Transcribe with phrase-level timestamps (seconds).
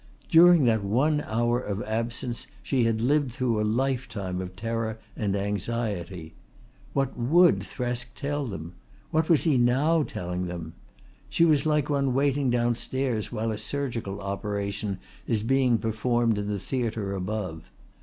[0.31, 5.35] During that one hour of absence she had lived through a lifetime of terror and
[5.35, 6.33] anxiety.
[6.93, 8.73] What would Thresk tell them?
[9.11, 10.73] What was he now telling them?
[11.29, 16.57] She was like one waiting downstairs while a surgical operation is being performed in the
[16.57, 17.69] theatre above.